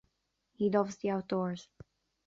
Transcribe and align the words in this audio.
He 0.55 0.71
loves 0.71 0.95
the 0.95 1.11
outdoors. 1.11 1.69